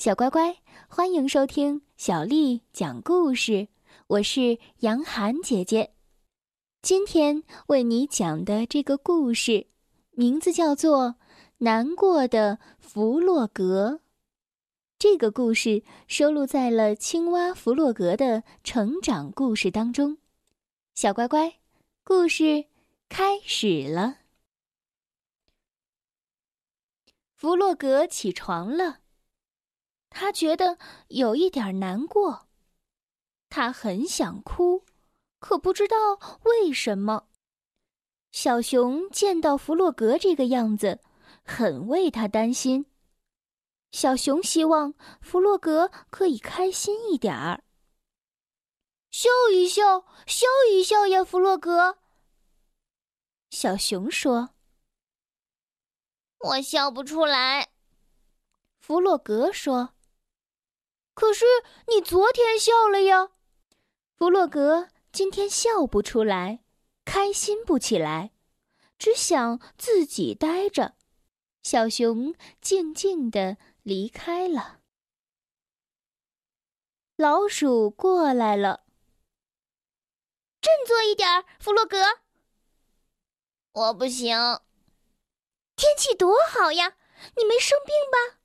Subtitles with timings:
[0.00, 0.56] 小乖乖，
[0.88, 3.68] 欢迎收听小丽讲故事。
[4.06, 5.92] 我是杨涵姐姐，
[6.80, 9.66] 今天为你讲的这个故事，
[10.12, 11.08] 名字叫做
[11.58, 14.00] 《难过的弗洛格》。
[14.98, 20.16] 这个故事收录在了青蛙弗洛格的成长故事当中。
[20.94, 21.56] 小乖乖，
[22.04, 22.64] 故事
[23.10, 24.20] 开始了。
[27.34, 29.00] 弗洛格起床了。
[30.10, 30.76] 他觉得
[31.08, 32.48] 有一点难过，
[33.48, 34.84] 他很想哭，
[35.38, 35.96] 可不知道
[36.42, 37.28] 为什么。
[38.32, 41.00] 小熊见到弗洛格这个样子，
[41.42, 42.86] 很为他担心。
[43.92, 47.64] 小熊希望弗洛格可以开心一点儿，
[49.10, 51.98] 笑一笑，笑一笑呀，弗洛格。
[53.50, 54.50] 小熊说
[56.38, 57.70] ：“我笑不出来。”
[58.78, 59.94] 弗洛格说。
[61.20, 61.44] 可是
[61.88, 63.28] 你昨天笑了呀，
[64.16, 66.64] 弗洛格今天笑不出来，
[67.04, 68.32] 开心不起来，
[68.98, 70.94] 只想自己待着。
[71.62, 74.80] 小熊静静的离开了。
[77.16, 78.86] 老鼠过来了，
[80.62, 81.98] 振作一点，弗洛格。
[83.72, 84.34] 我不行。
[85.76, 86.96] 天气多好呀，
[87.36, 88.39] 你没生病吧？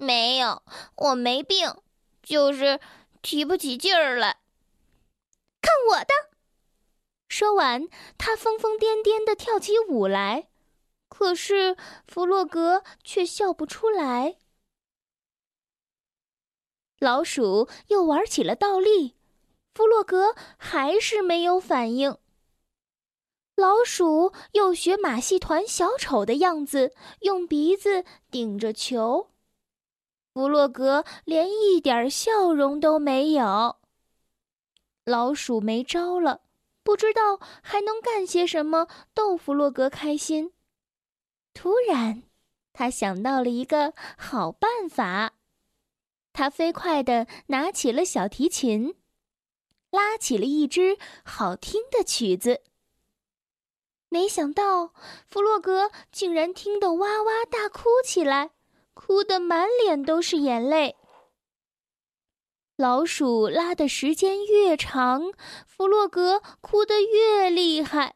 [0.00, 0.62] 没有，
[0.96, 1.76] 我没病，
[2.22, 2.80] 就是
[3.20, 4.38] 提不起劲儿来。
[5.60, 6.30] 看我的！
[7.28, 10.48] 说完，他疯疯癫癫的跳起舞来。
[11.10, 14.36] 可是弗洛格却笑不出来。
[16.98, 19.16] 老鼠又玩起了倒立，
[19.74, 22.16] 弗洛格还是没有反应。
[23.54, 29.30] 老鼠又学马戏团小丑的样子，用鼻子顶着球。
[30.32, 33.76] 弗洛格连一点笑容都没有。
[35.04, 36.42] 老鼠没招了，
[36.84, 40.52] 不知道还能干些什么逗弗洛格开心。
[41.52, 42.22] 突然，
[42.72, 45.32] 他想到了一个好办法。
[46.32, 48.94] 他飞快地拿起了小提琴，
[49.90, 52.62] 拉起了一支好听的曲子。
[54.08, 54.92] 没想到，
[55.26, 58.52] 弗洛格竟然听得哇哇大哭起来。
[58.94, 60.96] 哭得满脸都是眼泪。
[62.76, 65.32] 老鼠拉的时间越长，
[65.66, 68.14] 弗洛格哭得越厉害。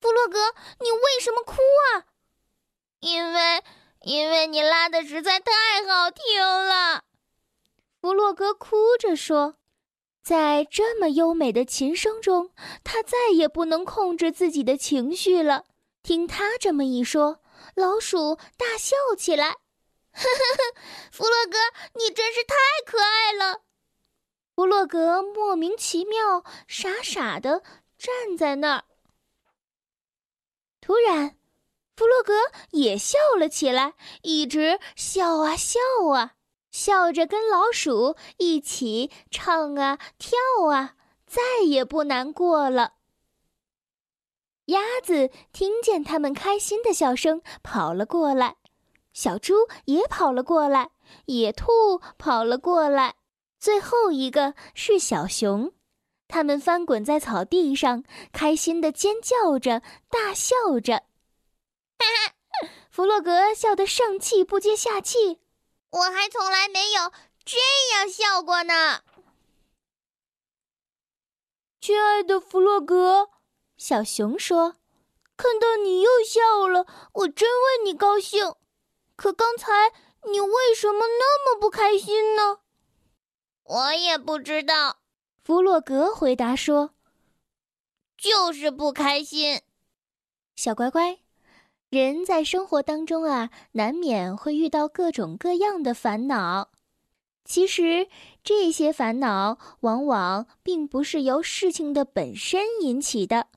[0.00, 0.38] 弗洛格，
[0.80, 1.54] 你为什么哭
[1.94, 2.06] 啊？
[2.98, 3.62] 因为，
[4.02, 5.52] 因为你拉的实在太
[5.86, 7.04] 好听了。
[8.00, 9.54] 弗洛格哭着说
[10.24, 12.50] ：“在这么优美的琴声中，
[12.82, 15.66] 他再也不能控制自己的情绪了。”
[16.02, 17.41] 听他这么一说。
[17.74, 19.56] 老鼠大笑起来，呵
[20.12, 21.58] 呵呵，弗洛格，
[21.94, 23.62] 你真是太可爱了。
[24.54, 27.62] 弗洛格莫名其妙、傻傻的
[27.96, 28.84] 站在那儿。
[30.82, 31.38] 突然，
[31.96, 32.34] 弗洛格
[32.70, 35.80] 也笑了起来，一直笑啊笑
[36.12, 36.34] 啊，
[36.70, 40.36] 笑着跟老鼠一起唱啊跳
[40.70, 40.96] 啊，
[41.26, 42.94] 再也不难过了。
[44.66, 48.56] 鸭子听见他们开心的笑声，跑了过来；
[49.12, 50.90] 小猪也跑了过来，
[51.26, 53.16] 野兔跑了过来，
[53.58, 55.72] 最后一个是小熊。
[56.28, 61.02] 他们翻滚在草地上，开心的尖叫着，大笑着。
[61.98, 65.40] 哈哈，弗洛格笑得上气不接下气。
[65.90, 67.12] 我还从来没有
[67.44, 67.58] 这
[67.94, 69.02] 样笑过呢。
[71.80, 73.28] 亲爱的弗洛格。
[73.82, 74.76] 小熊说
[75.36, 78.54] ：“看到你又笑了，我真为你高兴。
[79.16, 79.72] 可刚才
[80.30, 82.60] 你为什么那么不开心呢？”
[83.66, 84.98] 我也不知道。
[85.42, 86.90] 弗洛格回答说
[88.16, 89.62] ：“就是不开心。”
[90.54, 91.18] 小乖乖，
[91.90, 96.70] 人在生活当中啊，难免会遇到各种各样的烦恼。
[97.44, 98.08] 其实
[98.44, 103.48] 这些烦恼往往并不是由事情的本身引起的。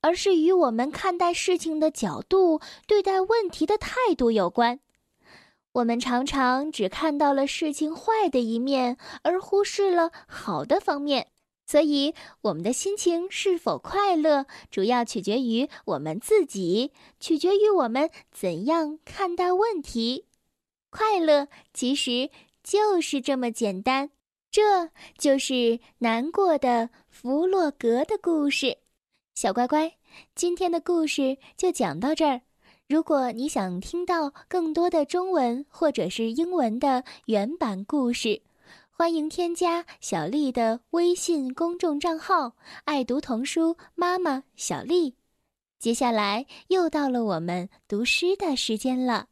[0.00, 4.80] 而是与我们看待事情的角度、对待问题的态度有关。
[5.72, 11.28] 我们常常只看到了事情坏的一面，而忽视了好的方面。
[11.66, 20.26] 所以，我们的心情是否快乐，主要取决于我们自己，取决于我们怎样看待问题。
[20.90, 22.30] 快乐其实
[22.64, 24.10] 就是这么简单。
[24.50, 28.78] 这就是难过的弗洛格的故事。
[29.34, 29.96] 小乖乖，
[30.34, 32.42] 今天的故事就讲到这儿。
[32.88, 38.42] 如果你想听到更多的中文或者是英文的原版故事，
[38.90, 45.14] 欢迎添加小丽的微信公众账号“爱读童书妈妈小丽”。
[45.78, 49.28] 接下来又到了我们读诗的时间了。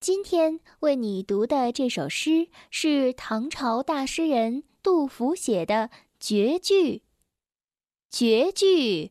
[0.00, 5.90] 今天为你读的这首诗是唐朝大诗人杜甫写的
[6.20, 7.02] 绝句。
[8.10, 9.10] 绝句，